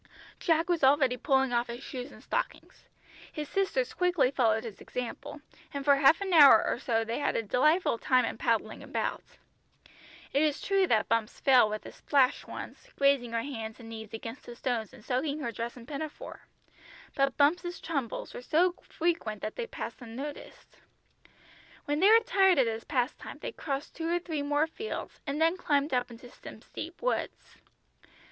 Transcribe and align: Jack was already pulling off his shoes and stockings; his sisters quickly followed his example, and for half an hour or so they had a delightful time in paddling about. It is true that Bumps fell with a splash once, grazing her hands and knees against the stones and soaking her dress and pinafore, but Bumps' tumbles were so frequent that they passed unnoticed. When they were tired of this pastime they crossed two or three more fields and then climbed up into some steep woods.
Jack 0.39 0.67
was 0.67 0.83
already 0.83 1.15
pulling 1.15 1.53
off 1.53 1.67
his 1.67 1.83
shoes 1.83 2.11
and 2.11 2.23
stockings; 2.23 2.85
his 3.31 3.47
sisters 3.47 3.93
quickly 3.93 4.31
followed 4.31 4.63
his 4.63 4.81
example, 4.81 5.41
and 5.75 5.85
for 5.85 5.97
half 5.97 6.19
an 6.21 6.33
hour 6.33 6.65
or 6.65 6.79
so 6.79 7.03
they 7.03 7.19
had 7.19 7.35
a 7.35 7.43
delightful 7.43 7.99
time 7.99 8.25
in 8.25 8.35
paddling 8.35 8.81
about. 8.81 9.21
It 10.33 10.41
is 10.41 10.59
true 10.59 10.87
that 10.87 11.07
Bumps 11.07 11.39
fell 11.39 11.69
with 11.69 11.85
a 11.85 11.91
splash 11.91 12.47
once, 12.47 12.89
grazing 12.97 13.33
her 13.33 13.43
hands 13.43 13.79
and 13.79 13.89
knees 13.89 14.11
against 14.11 14.41
the 14.47 14.55
stones 14.55 14.91
and 14.91 15.05
soaking 15.05 15.37
her 15.37 15.51
dress 15.51 15.77
and 15.77 15.87
pinafore, 15.87 16.47
but 17.13 17.37
Bumps' 17.37 17.79
tumbles 17.79 18.33
were 18.33 18.41
so 18.41 18.73
frequent 18.81 19.43
that 19.43 19.55
they 19.55 19.67
passed 19.67 20.01
unnoticed. 20.01 20.77
When 21.85 21.99
they 21.99 22.09
were 22.09 22.23
tired 22.25 22.57
of 22.57 22.65
this 22.65 22.85
pastime 22.85 23.37
they 23.37 23.51
crossed 23.51 23.93
two 23.95 24.09
or 24.09 24.17
three 24.17 24.41
more 24.41 24.65
fields 24.65 25.19
and 25.27 25.39
then 25.39 25.57
climbed 25.57 25.93
up 25.93 26.09
into 26.09 26.31
some 26.31 26.63
steep 26.63 27.03
woods. 27.03 27.57